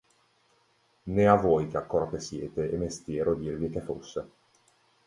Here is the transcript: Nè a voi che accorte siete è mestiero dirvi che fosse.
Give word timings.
Nè 1.03 1.25
a 1.25 1.35
voi 1.35 1.67
che 1.67 1.77
accorte 1.77 2.19
siete 2.19 2.71
è 2.71 2.75
mestiero 2.75 3.35
dirvi 3.35 3.69
che 3.69 3.81
fosse. 3.81 4.29